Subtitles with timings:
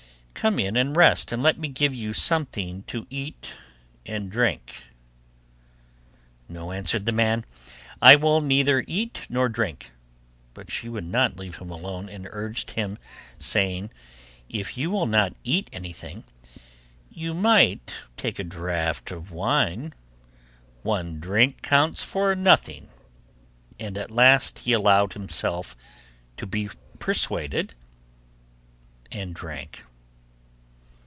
[0.33, 3.51] Come in and rest and let me give you something to eat
[4.07, 4.85] and drink.'
[6.49, 7.45] 'No,' answered the man,
[8.01, 9.91] 'I will neither eat not drink.'
[10.55, 12.97] But she would not leave him alone, and urged him
[13.37, 13.91] saying,
[14.49, 16.57] 'If you will not eat anything, at least
[17.21, 19.93] you might take a draught of wine;
[20.81, 22.89] one drink counts for nothing,'
[23.79, 25.77] and at last he allowed himself
[26.37, 27.75] to be persuaded,
[29.11, 29.85] and drank.